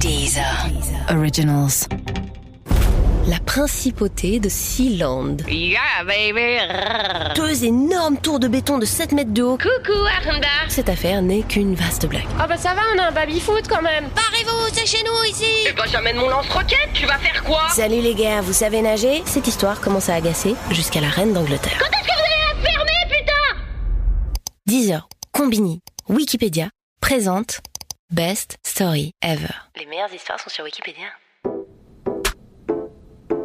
[0.00, 0.66] Deezer.
[1.10, 1.86] Originals.
[3.26, 5.36] La principauté de Sealand.
[5.48, 7.34] Yeah, baby.
[7.34, 9.58] Deux énormes tours de béton de 7 mètres de haut.
[9.58, 10.46] Coucou, Aranda.
[10.68, 12.26] Cette affaire n'est qu'une vaste blague.
[12.38, 14.04] Ah bah ça va, on a un baby-foot quand même.
[14.14, 17.68] Barrez-vous, c'est chez nous ici Eh bah j'amène mon lance-roquette, tu vas faire quoi?
[17.70, 21.78] Salut les gars, vous savez nager Cette histoire commence à agacer jusqu'à la reine d'Angleterre.
[21.78, 23.64] Quand est-ce que vous allez la fermer, putain?
[24.66, 26.68] 10 heures, Combini, Wikipédia,
[27.00, 27.60] présente
[28.10, 29.52] Best Story Ever.
[29.78, 31.08] Les meilleures histoires sont sur Wikipédia.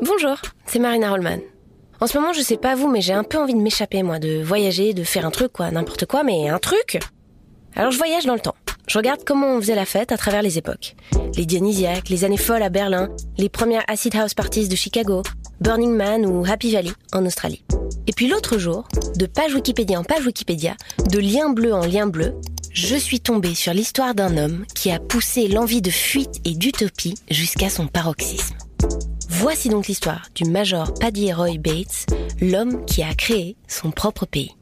[0.01, 1.39] Bonjour, c'est Marina Rollman.
[1.99, 4.19] En ce moment, je sais pas vous, mais j'ai un peu envie de m'échapper, moi,
[4.19, 6.99] de voyager, de faire un truc, quoi, n'importe quoi, mais un truc
[7.75, 8.55] Alors je voyage dans le temps.
[8.87, 10.95] Je regarde comment on faisait la fête à travers les époques.
[11.35, 15.23] Les Dionysiaques, les années folles à Berlin, les premières Acid House Parties de Chicago,
[15.59, 17.65] Burning Man ou Happy Valley en Australie.
[18.07, 20.75] Et puis l'autre jour, de page Wikipédia en page Wikipédia,
[21.09, 22.35] de lien bleu en lien bleu,
[22.73, 27.13] je suis tombée sur l'histoire d'un homme qui a poussé l'envie de fuite et d'utopie
[27.29, 28.55] jusqu'à son paroxysme.
[29.29, 32.07] Voici donc l'histoire du Major Paddy Roy Bates,
[32.41, 34.55] l'homme qui a créé son propre pays.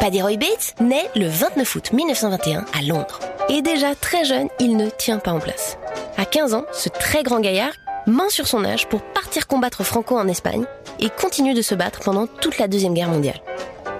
[0.00, 3.18] Paddy Roy Bates naît le 29 août 1921 à Londres.
[3.48, 5.78] Et déjà très jeune, il ne tient pas en place.
[6.16, 7.72] À 15 ans, ce très grand gaillard
[8.06, 10.64] ment sur son âge pour partir combattre Franco en Espagne
[11.00, 13.40] et continue de se battre pendant toute la Deuxième Guerre mondiale.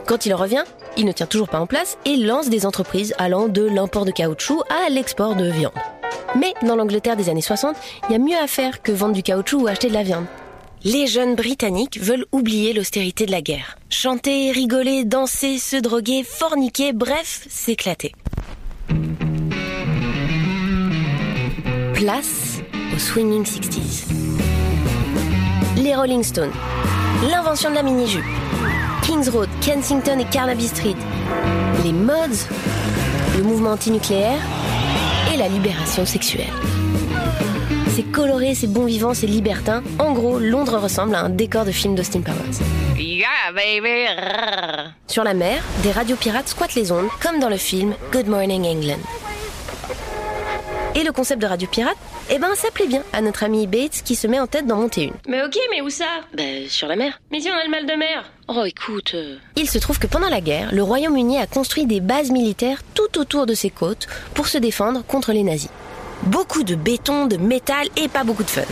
[0.07, 0.65] Quand il revient,
[0.97, 4.11] il ne tient toujours pas en place et lance des entreprises allant de l'import de
[4.11, 5.73] caoutchouc à l'export de viande.
[6.37, 7.77] Mais dans l'Angleterre des années 60,
[8.09, 10.27] il y a mieux à faire que vendre du caoutchouc ou acheter de la viande.
[10.85, 13.79] Les jeunes britanniques veulent oublier l'austérité de la guerre.
[13.89, 18.13] Chanter, rigoler, danser, se droguer, forniquer, bref, s'éclater.
[21.95, 22.59] Place
[22.95, 24.07] aux Swinging 60s.
[25.77, 26.53] Les Rolling Stones.
[27.31, 28.25] L'invention de la mini-jupe.
[29.03, 30.97] Kings Road, Kensington et Carnaby Street.
[31.84, 32.47] Les mods.
[33.36, 34.41] Le mouvement antinucléaire.
[35.33, 36.53] Et la libération sexuelle.
[37.95, 39.83] C'est coloré, c'est bon vivant, c'est libertin.
[39.98, 42.61] En gros, Londres ressemble à un décor de film d'Austin Powers.
[42.97, 44.07] Yeah, baby.
[45.07, 48.64] Sur la mer, des radios pirates squattent les ondes, comme dans le film Good Morning
[48.64, 49.01] England.
[50.95, 51.97] Et le concept de radio pirate,
[52.30, 54.77] eh ben, ça plaît bien à notre ami Bates qui se met en tête d'en
[54.77, 55.14] monter une.
[55.27, 56.05] Mais ok, mais où ça?
[56.35, 57.19] Ben, sur la mer.
[57.30, 58.30] Mais si on a le mal de mer.
[58.48, 59.17] Oh, écoute.
[59.57, 63.19] Il se trouve que pendant la guerre, le Royaume-Uni a construit des bases militaires tout
[63.19, 65.70] autour de ses côtes pour se défendre contre les nazis.
[66.25, 68.63] Beaucoup de béton, de métal et pas beaucoup de fun.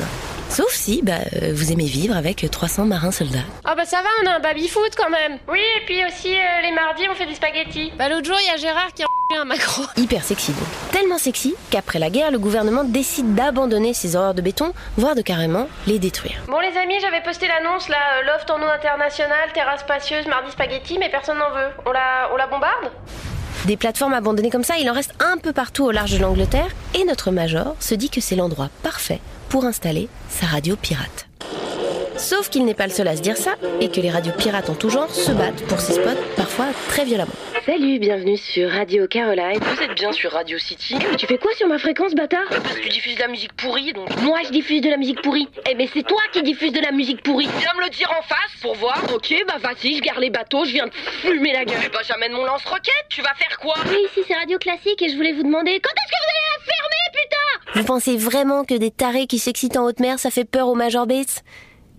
[0.51, 3.39] Sauf si, bah, euh, vous aimez vivre avec 300 marins soldats.
[3.65, 5.39] Ah bah ça va, on a un baby-foot quand même.
[5.49, 7.93] Oui, et puis aussi euh, les mardis, on fait des spaghettis.
[7.97, 9.07] Bah l'autre jour, il y a Gérard qui a
[9.39, 9.83] un macro.
[9.97, 10.67] Hyper sexy donc.
[10.93, 15.23] Tellement sexy qu'après la guerre, le gouvernement décide d'abandonner ces horreurs de béton, voire de
[15.23, 16.43] carrément les détruire.
[16.49, 20.51] Bon les amis, j'avais posté l'annonce là, euh, loft en eau internationale, terrasse spacieuse, mardi
[20.51, 21.71] spaghetti, mais personne n'en veut.
[21.87, 22.91] On la, on la bombarde?
[23.67, 26.69] Des plateformes abandonnées comme ça, il en reste un peu partout au large de l'Angleterre,
[26.95, 31.30] et notre major se dit que c'est l'endroit parfait pour installer sa radio pirate.
[32.21, 34.69] Sauf qu'il n'est pas le seul à se dire ça, et que les radios pirates
[34.69, 37.33] en tout genre se battent pour ces spots, parfois très violemment.
[37.65, 39.59] Salut, bienvenue sur Radio Caroline.
[39.59, 42.81] Vous êtes bien sur Radio City Tu fais quoi sur ma fréquence, bâtard Parce que
[42.83, 45.49] tu diffuses de la musique pourrie, donc Moi, je diffuse de la musique pourrie.
[45.69, 47.49] Eh ben, c'est toi qui diffuses de la musique pourrie.
[47.59, 49.03] viens me le dire en face pour voir.
[49.15, 51.79] Ok, bah vas-y, je garde les bateaux, je viens de fumer la gueule.
[51.85, 55.09] Eh bah j'amène mon lance-roquette, tu vas faire quoi Oui, ici c'est Radio Classique et
[55.09, 57.81] je voulais vous demander quand est-ce que vous allez la fermer, putain?
[57.81, 60.75] Vous pensez vraiment que des tarés qui s'excitent en haute mer, ça fait peur au
[60.75, 61.43] Major Bates?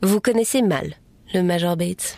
[0.03, 0.95] Vous connaissez mal
[1.31, 2.17] le Major Bates.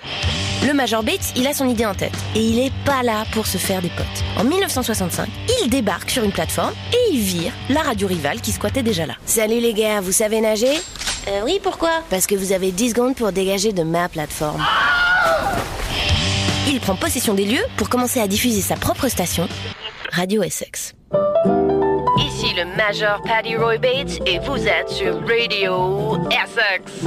[0.65, 3.45] Le Major Bates, il a son idée en tête et il est pas là pour
[3.45, 4.23] se faire des potes.
[4.37, 5.27] En 1965,
[5.61, 9.15] il débarque sur une plateforme et il vire la radio rivale qui squattait déjà là.
[9.25, 10.77] Salut les gars, vous savez nager?
[11.27, 11.91] Euh oui, pourquoi?
[12.09, 14.63] Parce que vous avez 10 secondes pour dégager de ma plateforme.
[16.69, 19.47] Il prend possession des lieux pour commencer à diffuser sa propre station,
[20.09, 20.95] Radio Essex.
[22.63, 27.03] Le Major Paddy Roy Bates et vous êtes sur Radio Essex.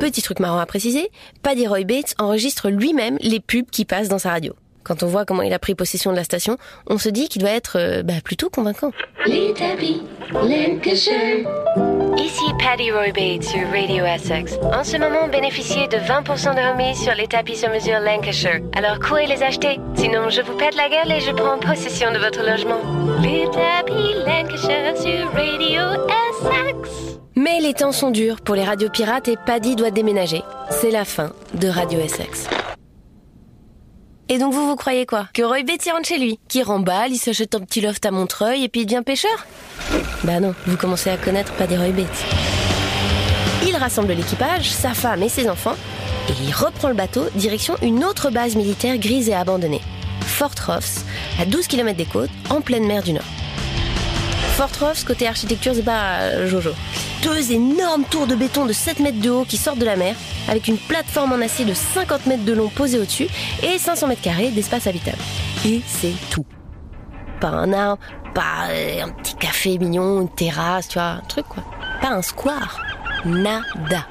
[0.00, 1.10] Petit truc marrant à préciser,
[1.42, 4.54] Paddy Roy Bates enregistre lui-même les pubs qui passent dans sa radio.
[4.82, 7.42] Quand on voit comment il a pris possession de la station, on se dit qu'il
[7.42, 8.92] doit être euh, bah, plutôt convaincant.
[9.26, 10.02] Les tapis,
[10.32, 11.46] Lancashire.
[12.16, 14.58] Ici Paddy Roy Bates sur Radio Essex.
[14.72, 18.60] En ce moment, bénéficiez de 20% de remise sur les tapis sur mesure Lancashire.
[18.74, 19.78] Alors courez les acheter.
[19.94, 22.80] Sinon, je vous pète la gueule et je prends possession de votre logement.
[23.20, 26.00] Les tapis Lancashire sur Radio
[26.30, 27.18] Essex.
[27.36, 30.42] Mais les temps sont durs pour les radios pirates et Paddy doit déménager.
[30.70, 32.48] C'est la fin de Radio Essex.
[34.32, 35.26] Et donc vous, vous croyez quoi?
[35.34, 36.38] Que Roy Bates y rentre chez lui?
[36.46, 39.44] Qui remballe, il s'achète un petit loft à Montreuil et puis il devient pêcheur?
[40.22, 42.24] Bah non, vous commencez à connaître Paddy Roy Bates.
[43.66, 45.74] Il rassemble l'équipage, sa femme et ses enfants,
[46.28, 49.80] et il reprend le bateau direction une autre base militaire grise et abandonnée.
[50.20, 51.04] Fort Ross,
[51.40, 53.24] à 12 km des côtes, en pleine mer du Nord.
[54.56, 56.70] Fortrofs, côté architecture, c'est pas euh, Jojo.
[57.24, 60.14] Deux énormes tours de béton de 7 mètres de haut qui sortent de la mer,
[60.50, 63.28] avec une plateforme en acier de 50 mètres de long posée au-dessus
[63.62, 65.16] et 500 mètres carrés d'espace habitable.
[65.64, 66.44] Et c'est tout.
[67.40, 68.02] Pas un arbre,
[68.34, 71.62] pas euh, un petit café mignon, une terrasse, tu vois, un truc quoi.
[72.02, 72.82] Pas un square.
[73.24, 74.06] Nada.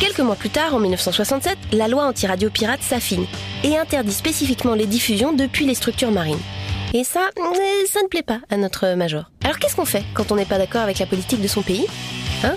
[0.00, 3.26] Quelques mois plus tard, en 1967, la loi anti-radio pirate s'affine
[3.62, 6.40] et interdit spécifiquement les diffusions depuis les structures marines.
[6.92, 9.30] Et ça, euh, ça ne plaît pas à notre major.
[9.44, 11.86] Alors qu'est-ce qu'on fait quand on n'est pas d'accord avec la politique de son pays
[12.44, 12.56] Hein?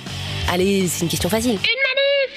[0.50, 1.60] Allez, c'est une question facile.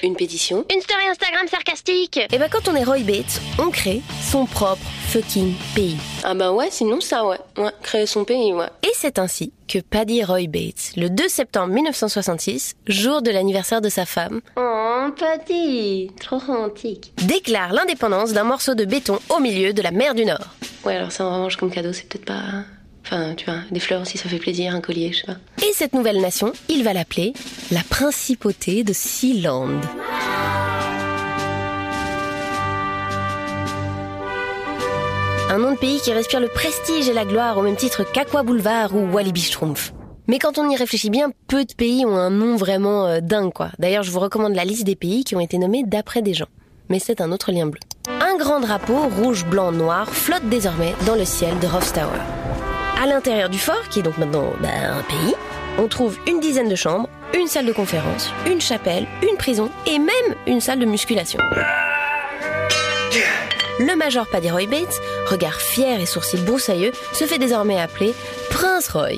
[0.02, 4.00] Une pétition Une story Instagram sarcastique Et bah quand on est Roy Bates, on crée
[4.22, 5.96] son propre fucking pays.
[6.24, 7.38] Ah bah ouais, sinon ça ouais.
[7.58, 8.68] Ouais, créer son pays, ouais.
[8.82, 13.88] Et c'est ainsi que Paddy Roy Bates, le 2 septembre 1966, jour de l'anniversaire de
[13.88, 17.12] sa femme, Oh, Paddy Trop romantique.
[17.26, 20.46] déclare l'indépendance d'un morceau de béton au milieu de la mer du Nord.
[20.84, 22.64] Ouais, alors ça en revanche comme cadeau, c'est peut-être pas...
[23.12, 25.36] Enfin, tu vois, des fleurs aussi, ça fait plaisir, un collier, je sais pas.
[25.66, 27.32] Et cette nouvelle nation, il va l'appeler
[27.72, 29.80] la principauté de Sealand.
[35.50, 38.44] Un nom de pays qui respire le prestige et la gloire au même titre qu'Aqua
[38.44, 39.92] Boulevard ou Walibi Schtroumpf.
[40.28, 43.52] Mais quand on y réfléchit bien, peu de pays ont un nom vraiment euh, dingue
[43.52, 43.70] quoi.
[43.80, 46.46] D'ailleurs, je vous recommande la liste des pays qui ont été nommés d'après des gens.
[46.88, 47.80] Mais c'est un autre lien bleu.
[48.20, 52.39] Un grand drapeau rouge, blanc, noir flotte désormais dans le ciel de Hofstauer.
[53.02, 55.34] À l'intérieur du fort, qui est donc maintenant bah, un pays,
[55.78, 59.98] on trouve une dizaine de chambres, une salle de conférence, une chapelle, une prison et
[59.98, 61.38] même une salle de musculation.
[63.78, 65.00] Le major Paddy Roy Bates,
[65.30, 68.12] regard fier et sourcils broussailleux, se fait désormais appeler
[68.50, 69.16] Prince Roy.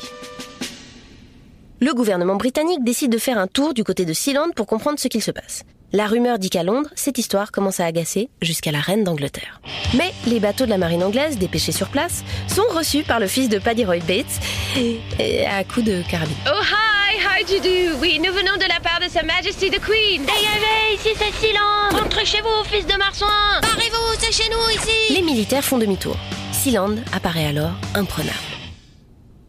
[1.81, 5.08] Le gouvernement britannique décide de faire un tour du côté de Sealand pour comprendre ce
[5.08, 5.64] qu'il se passe.
[5.94, 9.60] La rumeur dit qu'à Londres, cette histoire commence à agacer jusqu'à la reine d'Angleterre.
[9.94, 13.50] Mais les bateaux de la marine anglaise, dépêchés sur place, sont reçus par le fils
[13.50, 14.40] de Paddy Roy Bates
[14.78, 16.34] et à coups de carabine.
[16.46, 17.98] Oh hi, how do you do?
[18.00, 20.22] Oui, nous venons de la part de Sa Majesty the Queen.
[20.22, 25.14] Dégagez, ici c'est silence Rentrez chez vous, fils de marsouin Barrez-vous, c'est chez nous ici
[25.14, 26.16] Les militaires font demi-tour.
[26.52, 28.38] Sealand apparaît alors imprenable.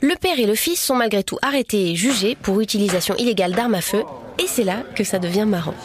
[0.01, 3.75] Le père et le fils sont malgré tout arrêtés et jugés pour utilisation illégale d'armes
[3.75, 4.03] à feu,
[4.39, 5.75] et c'est là que ça devient marrant.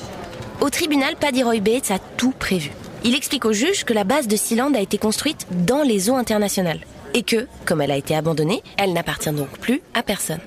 [0.60, 2.72] Au tribunal, Paddy Roy Bates a tout prévu.
[3.04, 6.16] Il explique au juge que la base de Sealand a été construite dans les eaux
[6.16, 6.80] internationales,
[7.14, 10.40] et que, comme elle a été abandonnée, elle n'appartient donc plus à personne.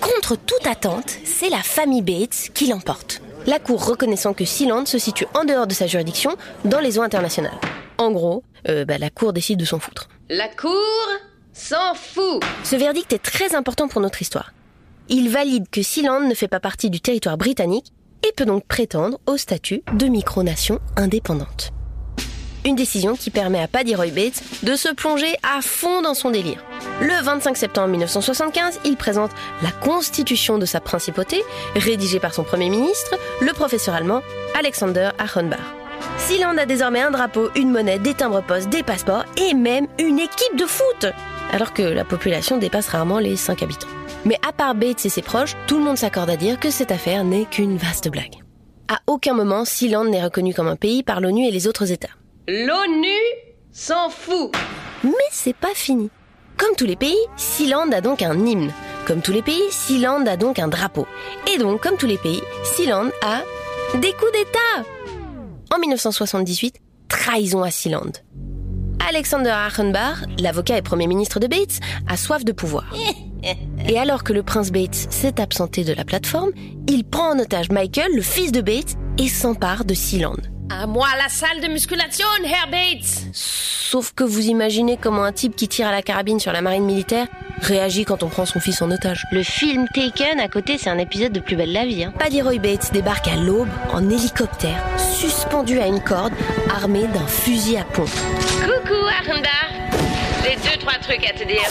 [0.00, 3.20] Contre toute attente, c'est la famille Bates qui l'emporte.
[3.48, 7.02] La cour reconnaissant que Sealand se situe en dehors de sa juridiction, dans les eaux
[7.02, 7.58] internationales.
[7.98, 10.08] En gros, euh, bah, la cour décide de s'en foutre.
[10.28, 10.70] La cour
[11.52, 14.52] s'en fout Ce verdict est très important pour notre histoire.
[15.08, 17.92] Il valide que Sealand ne fait pas partie du territoire britannique
[18.26, 21.72] et peut donc prétendre au statut de micronation indépendante.
[22.64, 26.30] Une décision qui permet à Paddy Roy Bates de se plonger à fond dans son
[26.30, 26.64] délire.
[27.00, 29.30] Le 25 septembre 1975, il présente
[29.62, 31.44] la constitution de sa principauté,
[31.76, 34.22] rédigée par son premier ministre, le professeur allemand
[34.58, 35.60] Alexander Achenbach.
[36.18, 40.56] Sealand a désormais un drapeau, une monnaie, des timbres-poste, des passeports et même une équipe
[40.56, 41.06] de foot
[41.52, 43.95] Alors que la population dépasse rarement les 5 habitants.
[44.26, 46.90] Mais à part Bates et ses proches, tout le monde s'accorde à dire que cette
[46.90, 48.34] affaire n'est qu'une vaste blague.
[48.88, 52.10] À aucun moment, Sealand n'est reconnu comme un pays par l'ONU et les autres États.
[52.48, 53.06] L'ONU
[53.70, 54.52] s'en fout
[55.04, 56.10] Mais c'est pas fini.
[56.56, 58.72] Comme tous les pays, Sealand a donc un hymne.
[59.06, 61.06] Comme tous les pays, Sealand a donc un drapeau.
[61.52, 63.42] Et donc, comme tous les pays, Sealand a
[63.94, 64.88] des coups d'État.
[65.72, 68.12] En 1978, trahison à Sealand.
[69.08, 72.92] Alexander Achenbach, l'avocat et premier ministre de Bates, a soif de pouvoir.
[73.88, 76.50] Et alors que le prince Bates s'est absenté de la plateforme,
[76.88, 80.36] il prend en otage Michael, le fils de Bates, et s'empare de Sealand.
[80.68, 85.54] À moi la salle de musculation, Herr Bates Sauf que vous imaginez comment un type
[85.54, 87.28] qui tire à la carabine sur la marine militaire
[87.60, 89.24] réagit quand on prend son fils en otage.
[89.30, 92.04] Le film Taken à côté, c'est un épisode de Plus belle la vie.
[92.04, 92.12] Hein.
[92.18, 96.32] Paddy Roy Bates débarque à l'aube en hélicoptère, suspendu à une corde,
[96.68, 98.10] armé d'un fusil à pompe.
[98.60, 99.48] Coucou, Aranda
[100.42, 101.62] J'ai deux, trois trucs à te dire.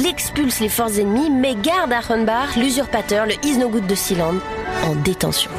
[0.00, 4.36] Il expulse les forces ennemies, mais garde Achenbach, l'usurpateur, le Isnogoud de Sealand,
[4.82, 5.50] en détention.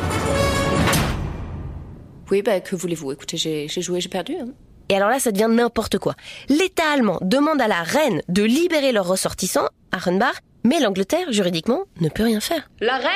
[2.31, 3.11] Oui, bah, que voulez-vous?
[3.11, 4.33] Écoutez, j'ai joué, j'ai perdu.
[4.41, 4.47] hein.
[4.89, 6.15] Et alors là, ça devient n'importe quoi.
[6.49, 12.09] L'État allemand demande à la reine de libérer leurs ressortissants, Achenbach, mais l'Angleterre, juridiquement, ne
[12.09, 12.67] peut rien faire.
[12.79, 13.11] La reine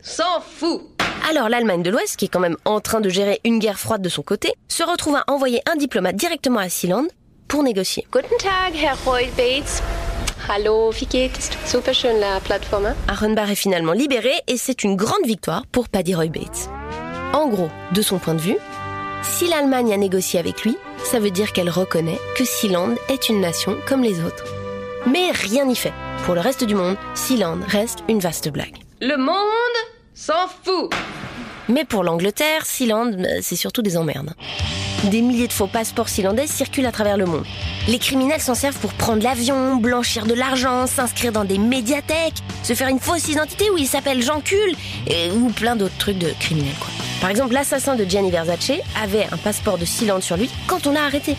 [0.00, 0.80] s'en fout
[1.28, 4.00] Alors l'Allemagne de l'Ouest, qui est quand même en train de gérer une guerre froide
[4.00, 7.04] de son côté, se retrouve à envoyer un diplomate directement à Sealand
[7.48, 8.06] pour négocier.
[8.10, 8.96] Guten Tag, Herr
[9.36, 9.82] Bates.
[10.48, 11.50] Hallo, wie geht's?
[11.66, 12.86] Super schön la plateforme.
[12.86, 12.96] hein?
[13.06, 16.70] Achenbach est finalement libéré et c'est une grande victoire pour Paddy Roy Bates.
[17.34, 18.56] En gros, de son point de vue,
[19.22, 23.40] si l'Allemagne a négocié avec lui, ça veut dire qu'elle reconnaît que Sealand est une
[23.40, 24.44] nation comme les autres.
[25.06, 25.92] Mais rien n'y fait.
[26.24, 28.76] Pour le reste du monde, Sealand reste une vaste blague.
[29.00, 29.76] Le monde
[30.14, 30.92] s'en fout.
[31.68, 34.32] Mais pour l'Angleterre, Sealand, bah, c'est surtout des emmerdes.
[35.04, 37.44] Des milliers de faux passeports sealandais circulent à travers le monde.
[37.86, 42.74] Les criminels s'en servent pour prendre l'avion, blanchir de l'argent, s'inscrire dans des médiathèques, se
[42.74, 44.74] faire une fausse identité où ils s'appellent Jean Cul,
[45.34, 46.74] ou plein d'autres trucs de criminels.
[47.20, 50.92] Par exemple, l'assassin de Gianni Versace avait un passeport de Sealand sur lui quand on
[50.92, 51.36] l'a arrêté.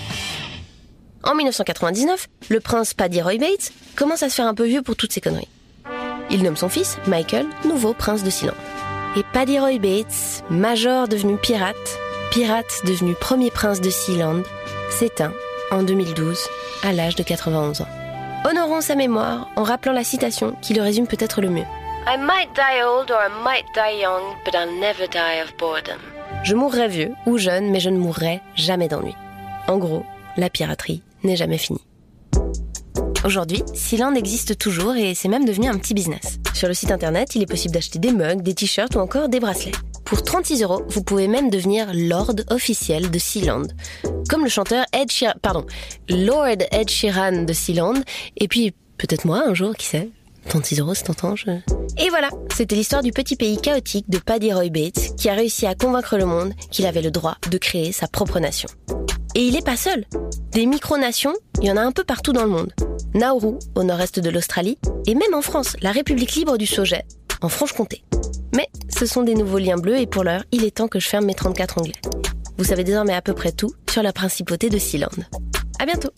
[1.23, 4.95] En 1999, le prince Paddy Roy Bates commence à se faire un peu vieux pour
[4.95, 5.49] toutes ces conneries.
[6.31, 8.53] Il nomme son fils, Michael, nouveau prince de Sealand.
[9.17, 11.75] Et Paddy Roy Bates, major devenu pirate,
[12.31, 14.43] pirate devenu premier prince de Sealand,
[14.89, 15.33] s'éteint
[15.71, 16.47] en 2012
[16.83, 17.87] à l'âge de 91 ans.
[18.47, 21.65] Honorons sa mémoire en rappelant la citation qui le résume peut-être le mieux.
[22.07, 25.99] I might die old or I might die young, but I'll never die of boredom.
[26.43, 29.15] Je mourrai vieux ou jeune, mais je ne mourrai jamais d'ennui.
[29.67, 30.05] En gros,
[30.37, 31.83] la piraterie n'est jamais finie.
[33.25, 36.39] Aujourd'hui, Sealand existe toujours et c'est même devenu un petit business.
[36.53, 39.39] Sur le site internet, il est possible d'acheter des mugs, des t-shirts ou encore des
[39.39, 39.73] bracelets.
[40.09, 43.67] Pour 36 euros, vous pouvez même devenir Lord officiel de Sealand.
[44.27, 45.65] Comme le chanteur Ed Sheeran,
[46.09, 47.93] Lord Ed Sheeran de Sealand,
[48.35, 50.09] et puis peut-être moi un jour, qui sait
[50.47, 51.51] 36 euros, c'est tentant, je...
[51.99, 55.67] Et voilà, c'était l'histoire du petit pays chaotique de Paddy Roy Bates qui a réussi
[55.67, 58.69] à convaincre le monde qu'il avait le droit de créer sa propre nation.
[59.35, 60.05] Et il n'est pas seul.
[60.53, 62.73] Des micronations, il y en a un peu partout dans le monde.
[63.13, 67.05] Nauru, au nord-est de l'Australie, et même en France, la République libre du Sauget,
[67.41, 68.03] en Franche-Comté.
[68.55, 71.07] Mais ce sont des nouveaux liens bleus et pour l'heure, il est temps que je
[71.07, 72.01] ferme mes 34 onglets.
[72.57, 75.07] Vous savez désormais à peu près tout sur la principauté de Sealand.
[75.79, 76.09] À bientôt